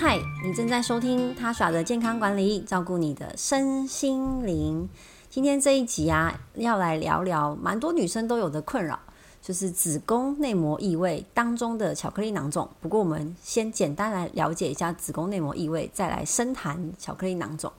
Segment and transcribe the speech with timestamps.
[0.00, 4.88] 嗨，你正在收听他耍的健康管理，照顾你的身心灵。
[5.28, 8.96] 今天这一集啊，要来聊聊蛮多女生都有的困扰，
[9.42, 12.68] 就是子宫内膜异位当中的巧克力囊肿。
[12.80, 17.72] 不过，我们先简单来了解一下子宫内膜异位，再来深谈巧克力囊肿。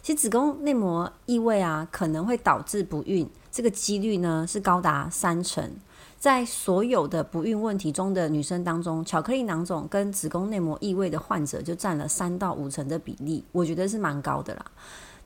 [0.00, 5.68] 其实，子宫内膜异位啊，可能会导致不孕，这个几率呢是高达三成。
[6.24, 14.64] 在所有的不孕问题中的女生当中，巧克力囊肿跟子宫内膜异位的患者就占了三到五成的比例，我觉得是蛮高的啦。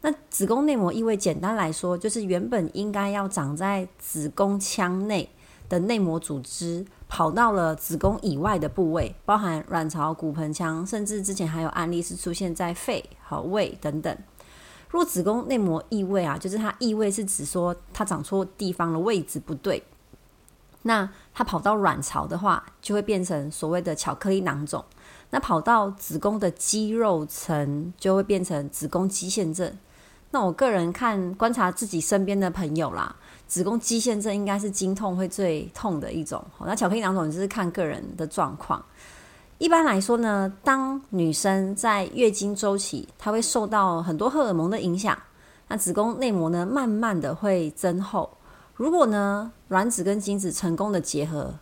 [0.01, 5.31] 那子宫内膜异位，简单来说，就是原本应该要长在子宫腔内
[5.69, 14.19] 的内膜组织，跑到了子宫以外的部位，包含卵巢、骨盆腔，甚至之前还有案例是出现在肺和胃等等。
[14.91, 19.81] 若子宫内膜异位啊，就是它异位是指说它长错地方了，位置不对。
[20.83, 24.81] 那它跑到卵巢的话，就会变成所谓的巧克力囊肿；
[25.31, 29.77] 那跑到子宫的肌肉层，就会变成子宫肌腺症。
[30.31, 36.45] 那我个人看观察自己身边的朋友啦，子宫肌腺症应该是经痛会最痛的一种。
[36.61, 38.83] 那巧克力囊肿就是看个人的状况。
[39.57, 45.19] 一般来说呢，当女生在月经周期，她会受到很多荷尔蒙的影响，
[45.67, 48.31] 那子宫内膜呢，慢慢的会增厚。
[48.79, 51.53] 如果呢，卵子跟精子成功的结合，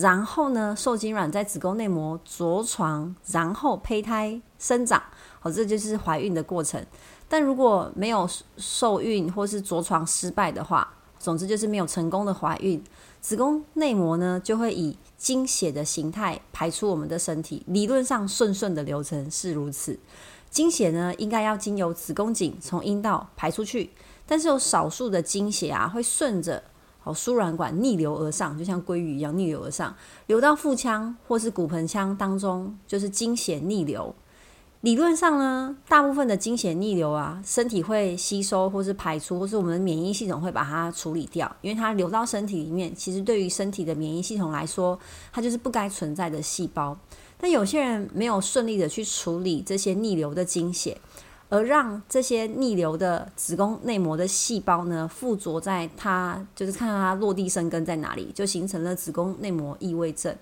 [0.00, 5.00] 然后呢，受精卵在子宫内膜着床，然后胚胎生长，
[5.38, 6.84] 好，这就是怀孕的过程。
[7.28, 12.82] 但如果没有受孕或是着床失败的话，总之就是没有成功的怀孕，
[13.20, 17.62] 子宫内膜呢就会以经血的形态排出我们的身体。
[17.68, 19.96] 理论上顺顺的流程是如此，
[20.50, 23.90] 经血呢应该要经由子宫颈从阴道排出去。
[24.26, 26.62] 但是有少数的经血啊，会顺着
[27.04, 29.94] 哦输卵管逆流而上，就像鲑鱼一样逆流而上，
[30.26, 34.14] 流到腹腔或是骨盆腔当中，就是经血逆流。
[34.82, 44.96] 理论上呢，大部分的经血逆流啊，身体会吸收或是排出，或是我们的免疫系统会把它处理掉，因为它流到身体里面，其实对于身体的免疫系统来说，
[45.32, 46.96] 它就是不该存在的细胞。
[47.38, 50.96] 但有些人没有顺利的去处理这些逆流的经血。
[51.48, 60.36] 而让这些逆流的子宫内膜的细胞呢附着在它，就是看到它落地生根在哪里，就形成了子宫内膜异位症。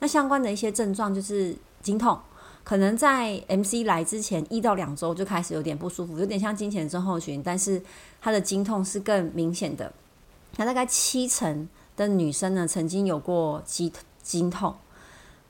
[0.00, 2.18] 那相关的一些症状就是经痛，
[2.64, 7.80] 可能在 MC 来之前一到两周就开始有点不舒服，有点像经前症候群，但是
[8.20, 9.92] 它的经痛是更明显的。
[10.56, 13.92] 那大概七成的女生呢曾经有过经
[14.22, 14.74] 经痛，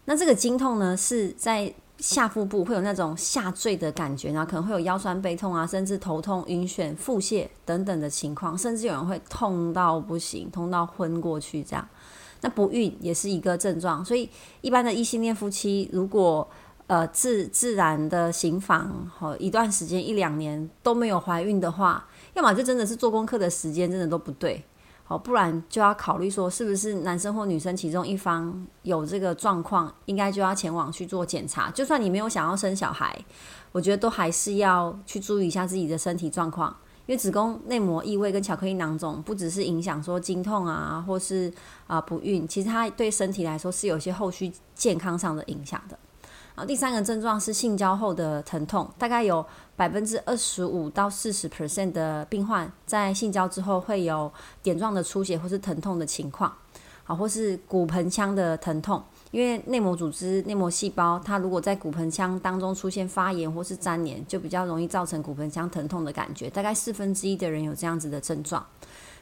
[0.04, 1.72] 那这个经痛呢是在。
[1.98, 11.86] 下腹部会有那种下坠的感觉，然后可能会有腰酸背痛啊，甚至头痛、晕眩、腹泻等等的情况，甚至有人会痛到不行，痛到昏过去这样。
[12.40, 16.48] 那不孕也是一个症状，所以一般的异性恋夫妻如果
[16.86, 24.62] 呃自自然的行房好一段时间一两年都没有怀孕的话，要么就真的是做功课的时间真的都不对。
[25.10, 31.70] 好，不然就要考虑说，是不是男生或女生其中一方有这个状况，应该就要前往去做检查。
[31.70, 33.18] 就算你没有想要生小孩，
[33.72, 36.76] 我觉得都还是要去注意一下自己的身体状况，
[37.06, 41.50] 因为子宫内膜异位跟巧克力囊肿不只是影响说经痛啊，或是
[41.86, 45.98] 啊不孕，其实它对身体来说是有些后续健康上的影响的。
[46.58, 49.46] 然后第三个症状是性交后的疼痛，大概有
[49.76, 54.28] 百分之二十五到四十 percent 的病患在性交之后会有
[54.60, 56.52] 点状的出血或是疼痛的情况，
[57.04, 68.66] 好，或是骨盆腔的疼痛，因为内膜组织、内膜细胞它如果在骨盆腔当中出现发炎或是粘连，就比较容易造成骨盆腔疼痛的感觉，大概四分之一的人有这样子的症状。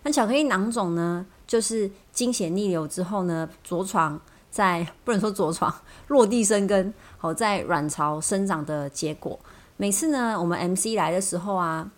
[0.05, 4.19] 那巧克力囊肿呢，就是经血逆流之后呢，着床。
[4.57, 5.73] 在不能说着床，
[6.09, 9.39] 落地生根，好在卵巢生长的结果。
[9.77, 11.91] 每次呢，我们 MC 来的时候啊，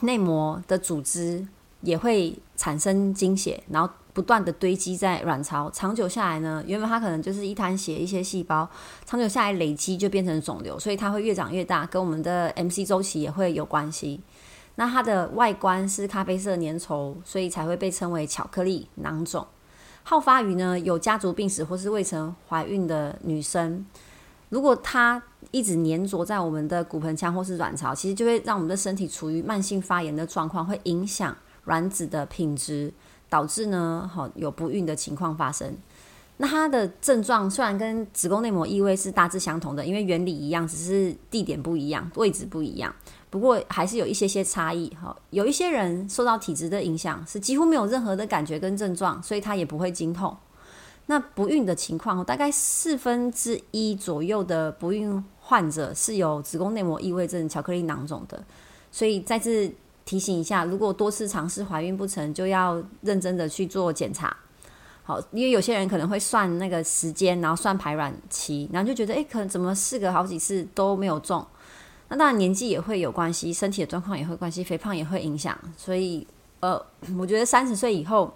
[0.00, 1.46] 内膜的组织
[1.82, 5.70] 也会产生经血，然后不断的堆积在卵巢。
[5.70, 8.66] 长久下来呢，原本它可能就是一滩血、一些细胞，
[9.04, 14.22] 长久下来累积就变成肿瘤，所以它会越长越大，跟我们的 MC 周期也会有关系。
[14.76, 19.46] 那它的外观是咖啡色粘稠，所以才会被称为巧克力囊肿。
[20.04, 23.86] 好发于呢有家族病史或是未曾怀孕的女生，
[24.48, 32.92] 如果她一直粘着在我们的骨盆腔或是卵巢，其实就会让我们的身体处于慢性发炎的状况，会影响卵子的品质，
[33.28, 35.76] 导致呢好有不孕的情况发生。
[36.42, 42.92] 那它的症状虽然跟子宫内膜异位是大致相同的，因为原理一样，只是地点不一样，位置不一样。
[43.30, 50.36] 不过还是有一些些差异哈，有一些人受到体质的影响，是几乎没有任何的感觉跟症状，所以他也不会经痛。
[51.06, 58.42] 那不孕的情况，大概四分之一左右的不孕患者是有子宫内膜异位症、巧克力囊肿的。
[58.90, 59.72] 所以再次
[60.04, 64.36] 提醒一下，如果多次尝试怀孕不成，就要认真的去做检查。
[65.04, 71.44] 好，因为有些人可能会算那个时间，然后算排卵期，然后就觉得，诶，可能怎么试个好几次都没有中。
[72.08, 75.58] 那当然年纪也会有关系，身体的状况也会关系，肥胖也会影响。
[75.76, 76.26] 所以，
[76.60, 76.80] 呃，
[77.18, 78.32] 我觉得三十岁以后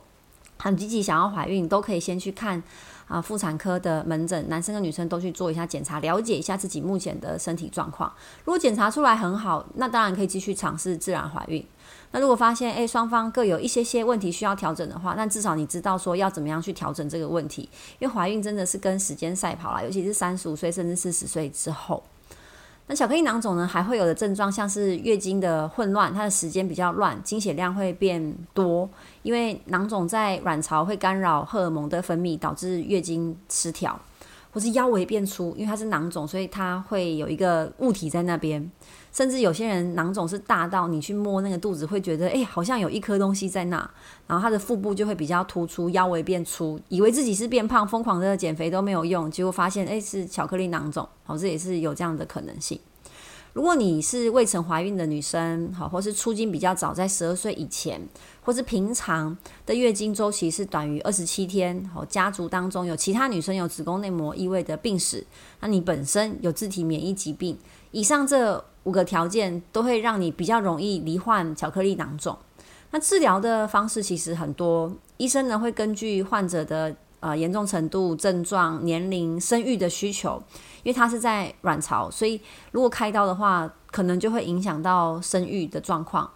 [0.58, 2.60] 很积极想要怀孕，都可以先去看
[3.06, 8.12] 啊妇产科的门诊，男生跟女生都去做一下检查，了解一下自己目前的身体状况。
[8.44, 11.64] 如果检查出来很好，那当然可以继续尝试自然怀孕。
[12.12, 17.68] 那如果发现诶双方各有一些些问题需要调整的话，那至少你知道说要怎么样去调整这个问题。
[17.98, 22.02] 因为怀孕真的是跟时间赛跑啦，尤其是三十五岁甚至四十岁之后。
[22.88, 28.88] 那巧克力囊肿呢，还会有的症状像是月经的混乱，它的时间比较乱，经血量会变多，
[29.22, 33.98] 因为囊肿在卵巢会干扰荷尔蒙的分泌，导致月经失调。
[34.56, 38.72] 或是腰围变粗，因为它是囊肿，所以它会有一个物体在那边。
[39.12, 43.76] 甚至有些人囊肿是大到你去摸那个肚子，会觉得哎，好像有一颗东西在那。
[44.26, 51.06] 然后他的腹部就会比较突出，腰围变粗，以为自己是变胖，疯狂的减肥都没有用，结果发现哎是巧克力囊肿。
[51.24, 52.80] 好，这也是有这样的可能性。
[53.56, 57.98] 如果你是未曾怀孕的女生，好，或是出经比较早，在十二岁以前，
[58.42, 65.26] 或是平常的月经周期是短于二十七天，好，家族当中有其他女生有子宫内膜异位的病史，
[65.60, 67.56] 那你本身有自体免疫疾病，
[67.92, 72.36] 以上这五个条件都会让你比较容易罹患巧克力囊肿。
[72.90, 80.42] 那治疗的方式其实很多，医生呢会根据患者的呃严重程度、症状、年龄、生育的需求。
[80.82, 82.40] 因为它是在卵巢，所以
[82.70, 86.30] 如果开刀的话，可能就会影响到生育的状况。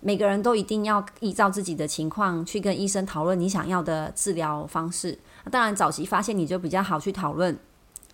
[0.00, 5.18] 每个人都一定要依照自己的情况去跟医生讨论你想要的治疗方式。
[5.50, 7.58] 当然，早期发现你就比较好去讨论，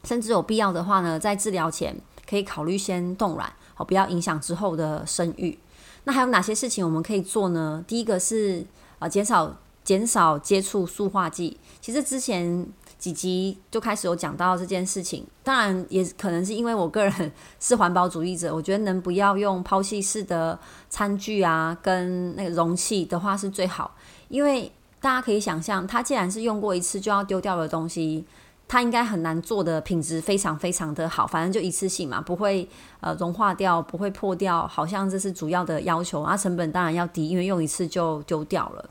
[0.04, 1.96] 甚至有必要的话呢，在治疗前
[2.28, 5.58] 可以考虑先冻卵，好不要影响之后的生育。
[6.04, 7.84] 那还有哪些事情我们可以做呢？
[7.88, 8.64] 第一个是
[9.00, 9.56] 啊，减少
[9.90, 11.58] 减少接触塑化剂。
[11.80, 12.64] 其实之前。
[13.00, 20.58] 几集就开始有讲到这件事情，当然也可能是因为我个人是环保主义者，我觉得能不要用抛弃式的
[20.90, 23.96] 餐具啊，跟那个容器的话是最好，
[24.28, 24.70] 因为
[25.00, 28.22] 大家可以想象，它既然是用过一次就要丢掉的东西，
[28.68, 32.68] 它应该很难做的品质非常非常的好，反正就一次性嘛，不会
[33.00, 38.90] 呃融化掉，不会破掉，好像这是主要的要求，啊成本当然要低，因为用一次就丢掉了。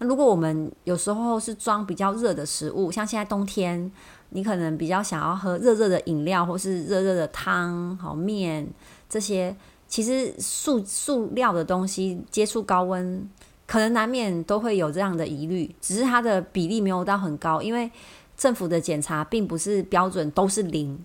[0.00, 3.92] 那如果我们有时候是装比较热的食物，像现在冬天，
[4.30, 8.66] 你可能比较想要喝热热的饮料，或是热热的汤、好面
[9.10, 9.54] 这些，
[9.86, 13.28] 其实塑塑料的东西接触高温，
[13.66, 17.90] 可能难免都会有这样的疑虑，只是它的比例没有到很高，因为
[18.38, 20.98] 政府的检查并不是标准都是零，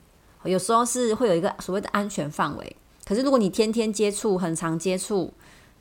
[0.46, 2.76] 有时候是会有一个所谓的安全范围。
[3.06, 5.34] 可是如果你天天接触，很常接触。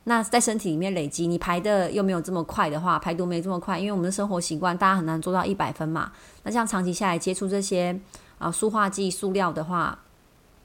[0.05, 6.11] 那在身体里面累积，你排的又没有这么快的话，排毒没这么快，因为我们的生活习惯，大家很难做到一百分嘛。
[6.43, 7.99] 那这样长期下来接触这些
[8.37, 9.97] 啊塑化剂、塑料的话，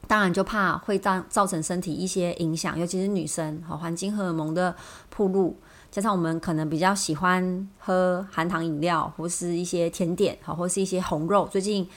[0.06, 4.76] 当然就怕会造造成身体一些影响，尤其是女生和环境荷尔蒙的
[5.08, 5.56] 铺路，
[5.90, 11.48] 加上我们可能比较喜欢喝含糖饮料或是一些甜点，好或是一些红肉。
[11.50, 11.88] 最近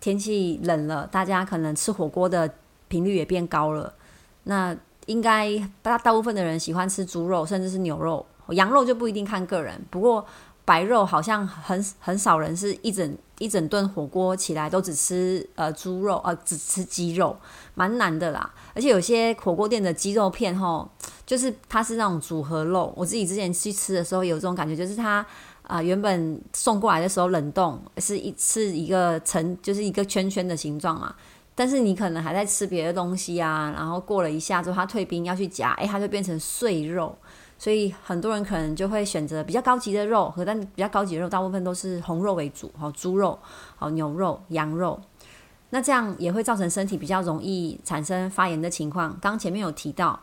[0.00, 2.52] 天气冷了，大家可能吃火锅的
[2.88, 3.94] 频率也变高了。
[4.42, 4.76] 那
[5.08, 9.82] 应该大大部分的人喜欢吃猪肉，甚至是牛肉、羊肉就不一定看个人。
[9.88, 10.24] 不过
[10.66, 17.34] 白肉好像很很少人是一整一整顿火锅起来都只吃呃猪肉，呃只吃鸡肉，
[17.74, 18.52] 蛮难的啦。
[18.74, 20.86] 而且有些火锅店的鸡肉片吼，
[21.24, 22.92] 就是它是那种组合肉。
[22.94, 25.24] 我自己之前去吃的时候有这种感觉，就是它
[25.62, 31.14] 啊原本送过来的时候冷冻是一是一个成就是一个圈圈的形状嘛。
[31.58, 37.12] 但是你可能还在吃别的东西啊，然后过了一下之后，它退冰要去夹，诶，它就变成碎肉，
[37.58, 43.36] 所以很多人可能就会选择比较高级的肉，和但比较高级的肉大部分都是红肉为主，好猪肉、
[43.74, 45.00] 好牛肉、羊肉，
[45.70, 49.18] 那这样也会造成身体比较容易产生发炎的情况。
[49.20, 50.20] 刚前面有提到，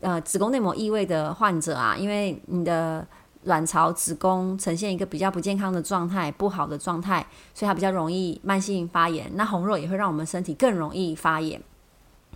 [0.00, 3.06] 呃，子宫内膜异位的患者啊，因为你的。
[3.44, 9.30] 卵巢、子宫呈现一个比较不健康的状态、不好的状态，所以它比较容易慢性发炎。
[9.34, 11.60] 那红肉也会让我们身体更容易发炎。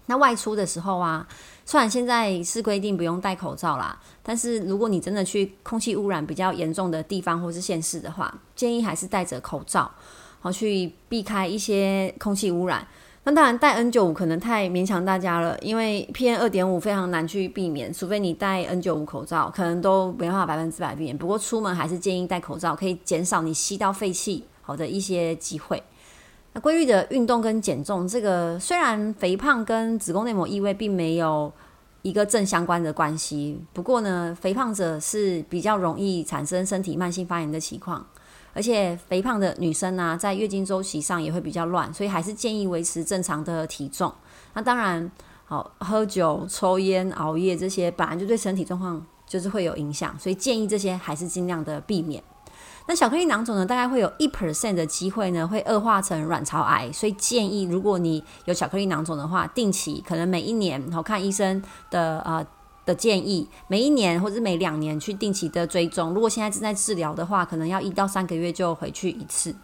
[0.07, 1.27] 那外出的时候啊，
[1.65, 9.91] 虽然现在是规定不用戴口罩啦，但是如果你真的去空气污染比较严重的地方或是县市的话，建议还是戴着口罩，
[10.41, 12.87] 好去避开一些空气污染。
[13.29, 21.19] 那当然，戴 N 九五可能太勉强大家了，因为 PM 二点五非常难去避免，除非你戴 N 九五口罩，可能都没办法百分之百避免。
[21.19, 25.83] 不过出门还是建议戴口罩，可以减少你吸到废气好的一些机会。
[26.53, 31.53] 那规律的运动跟减重，这个虽然肥胖跟子宫内膜异位并没有
[32.03, 38.07] 一个正相关的关系，不过呢，肥胖者是比较容易产生身体慢性发炎的情况，
[38.57, 44.13] 而且肥胖的女生呢，在月经周期上也会比较乱，所以还是建议维持正常的体重。
[44.55, 45.09] 那当然，
[45.45, 49.07] 好喝酒、抽烟、熬夜这些本来就对身体状况。
[49.29, 52.23] 就是会有影响，所以建议这些还是尽量的避免。
[52.87, 61.61] 那巧克力囊肿呢，大概会有一 percent 的机会呢，会恶化成卵巢癌，所以建议如果你有巧克力囊肿的话，定期可能每一年，好看医生
[61.91, 62.47] 的呃
[62.87, 66.15] 的建议，每一年或者每两年去定期的追踪。
[66.15, 69.55] 如果现在正在治疗的话，可能要一到三个月就回去一次。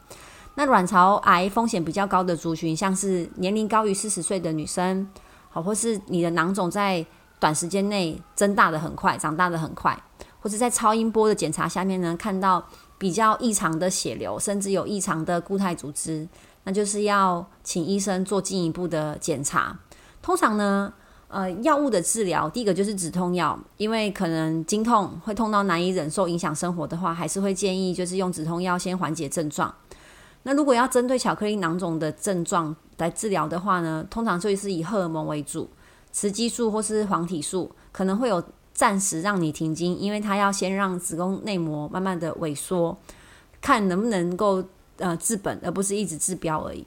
[0.56, 5.08] 那卵巢癌风险比较高的族群，像是年龄高于四十岁的女生，
[5.48, 7.06] 好，或是你的囊肿在。
[7.40, 10.00] 短时间内增大的很快，长大的很快，
[10.38, 12.64] 或者在超音波的检查下面呢，看到
[12.98, 16.28] 比较异常的血流，甚至有异常的固态组织，
[16.62, 19.76] 那就是要请医生做进一步的检查。
[20.22, 20.92] 通常呢，
[21.32, 29.74] 呃，药物的治疗，第一个就是止痛药，因为可能经痛会痛到难以忍受，影响生活的话，还是会建议就是用止痛药先缓解症状。
[30.42, 35.66] 那如果要针对巧克力囊肿的症状来治疗的话呢，通常就是以荷尔蒙为主。
[36.12, 42.94] 雌激素或是黄体素可能会有暂时让你停经，因为它要先让子宫内膜慢慢的萎缩，
[43.62, 44.62] 看能不能够
[44.98, 46.86] 呃治本，而不是一直治标而已。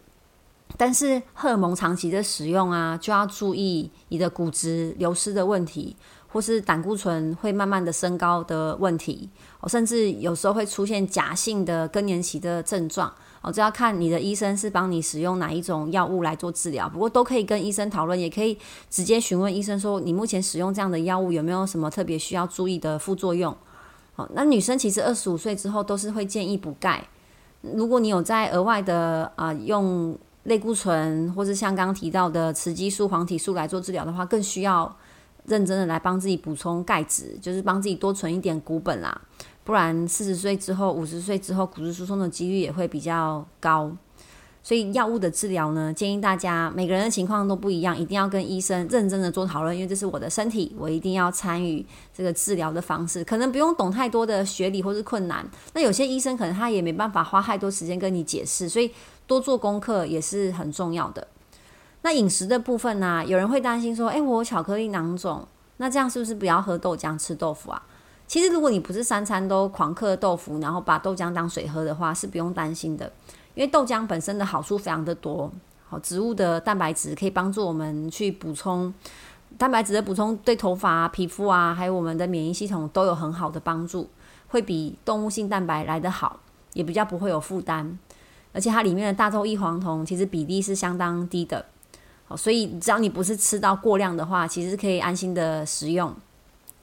[0.77, 5.95] 但是荷尔蒙长期的使用啊，就要注意你的骨质流失的问题，
[6.27, 9.29] 或是胆固醇会慢慢的升高的问题，
[9.67, 13.13] 甚至有时候会出现假性的更年期的症状。
[13.41, 18.57] 哦，这要看你的医生是帮你使用哪一种药物来做治疗，不过都可以跟医生讨论，也可以
[18.89, 23.55] 直接询问医生说，你目前使用这样的药物有没有什么特别需要注意的副作用？
[24.15, 27.07] 哦，那女生其实二十五岁之后都是会建议补钙，
[27.61, 34.97] 如果你有在额外的啊用类固醇或者像刚提到的雌激素、黄体素来做治疗的话，更需要
[35.45, 39.21] 认真的来帮自己补充钙质，就是帮自己多存一点股本啦。
[39.63, 43.91] 不然，四十岁之后、五十岁之后，骨质疏松的几率也会比较高。
[44.61, 53.23] 所以，药物的治疗呢，建议大家每个人的情况都不一样，一定要跟医生认真的做讨论，因为这是我的身体，我一定要参与这个治疗的方式。
[53.23, 58.91] 可能不用懂太多的学理或是困难，那有些医生可能他也没办法花太多时间跟你解释，所以
[59.27, 61.27] 多做功课也是很重要的。
[62.01, 67.81] 那饮食的部分呢，有人会担心说：“诶，我有巧克力囊肿，那这样是不是不要喝豆浆、吃豆腐啊？”
[68.27, 73.11] 其实，如果你不是三餐都狂嗑豆腐，然后把豆浆当水喝的话，是不用担心的。
[73.53, 75.51] 因为豆浆本身的好处非常的多，
[75.87, 78.93] 好，植物的蛋白质可以帮助我们去补充
[79.57, 84.09] 蛋白质的补充，对头发、皮肤啊，还有我们的免疫系统都有很好的帮助，
[84.49, 86.39] 会比动物性蛋白来得好，
[86.73, 87.97] 也比较不会有负担。
[88.55, 91.65] 而且它里面的大豆异黄酮其实比例是相当低的，
[92.25, 96.15] 好，所以只要你不是吃到过量的话，其实可以安心的食用。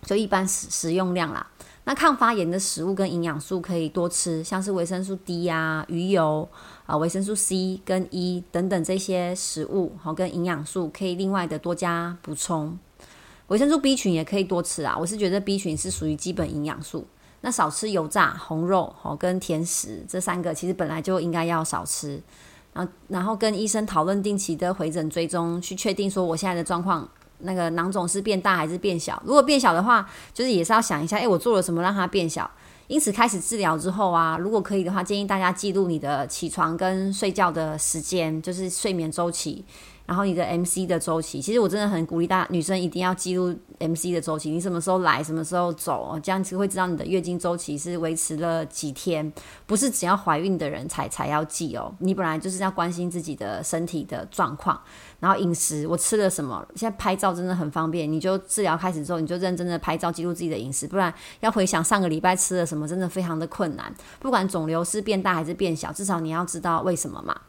[0.03, 1.47] 就一般食食用量啦。
[1.85, 6.49] 那抗发炎的食物跟营养素可以多吃，像是维生素 D 呀、鱼油
[6.87, 12.79] 啊、维生素 C 跟 E 等等这些食物，好跟营养素可以另外的多加补充。
[13.47, 14.97] 维生素 B 群也可以多吃啊。
[14.99, 17.07] 我是觉得 B 群是属于基本营养素。
[17.43, 22.21] 那少吃油炸、红肉，哦跟甜食这三个其实本来就应该要少吃。
[22.73, 27.07] 然后然后跟医生讨论定期的回诊追踪，去确定说我现在的状况。
[27.45, 29.21] 那个囊肿是变大还是变小？
[29.27, 32.49] 如果变小的话，就是也是要想一下，诶，我做了什么让它变小？
[32.87, 39.65] 因此开始治疗之后啊，如果可以的话，建议大家记录你的起床跟睡觉的时间，就是睡眠周期。
[40.07, 49.33] 然后你的 M C 的周期，其实我真的很鼓励大家女生一定要记录 M C 的周期，你什么时候来，什么时候走，这样子会知道你的月经周期是维持了几天，
[49.67, 51.95] 不是只要怀孕的人才才要记哦。
[52.01, 54.79] 你本来就是要关心自己的身体的状况，
[55.21, 63.95] 然后饮食我吃了什么，现在拍照真的很方便，你就治疗开始之后，你就认真的拍照记录自己的饮食，不然要回想上个礼拜吃了什么，真的非常的困难。
[64.19, 67.41] 不管肿瘤是变大还是变小，至少你要知道为什么嘛。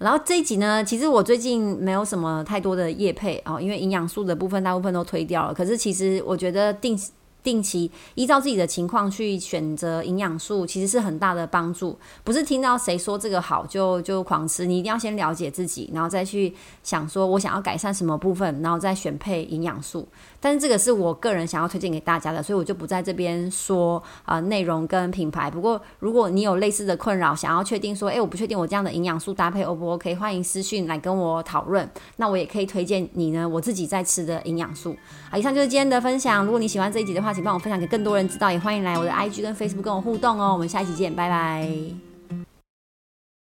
[0.00, 5.54] 然后这一集呢，其实我最近没有什么太多的叶配啊，因为营养素的部分大部分都推掉了。
[5.54, 6.98] 可是其实我觉得定。
[7.42, 11.98] 定期依照自己的情况去选择营养素，其实是很大的帮助。
[12.24, 20.06] 不是听到谁说这个好就就狂吃，你一定要先了解自己，然后再去想说我想要改善什么部分，然后再选配营养素。
[20.42, 25.50] 但是这个是我个人想要推荐给大家的，所以我就不在这边说啊内容跟品牌。
[25.50, 31.88] 不过如果你有类似的困扰，想要确定说，诶，我不确定我这样的营养素搭配 O 不 OK，欢迎私讯来跟我讨论。
[32.16, 34.96] 那我也可以推荐你呢，我自己在吃的营养素。
[35.30, 36.44] 啊，以上就是今天的分享。
[36.44, 40.52] 如果你喜欢这一集的话请帮我分享给更多人知道，也欢迎来我的 IG 跟 Facebook 跟我互动哦。
[40.52, 42.09] 我们下一期见，拜拜。